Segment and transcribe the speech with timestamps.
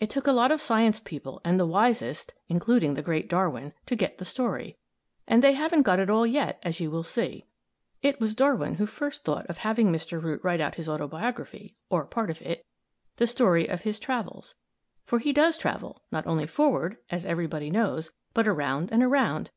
[0.00, 3.94] It took a lot of science people and the wisest including the great Darwin to
[3.94, 4.76] get the story,
[5.28, 7.46] and they haven't got it all yet, as you will see.
[8.02, 10.20] It was Darwin who first thought of having Mr.
[10.20, 12.66] Root write out his autobiography or part of it
[13.18, 14.56] the story of his travels;
[15.04, 19.52] for he does travel, not only forward as everybody knows but around and around.